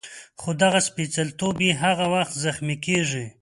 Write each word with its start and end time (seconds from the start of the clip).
خو 0.39 0.49
دغه 0.61 0.79
سپېڅلتوب 0.87 1.55
یې 1.67 1.71
هغه 1.83 2.05
وخت 2.13 2.33
زخمي 2.45 2.77
کېږي. 2.85 3.25